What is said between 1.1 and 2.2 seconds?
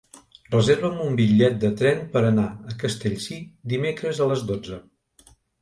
bitllet de tren